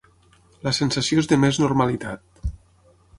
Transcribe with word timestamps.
La 0.67 0.71
sensació 0.77 1.21
és 1.23 1.29
de 1.33 1.39
més 1.43 1.59
normalitat. 1.65 2.41